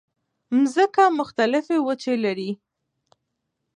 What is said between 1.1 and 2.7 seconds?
مختلفې وچې لري.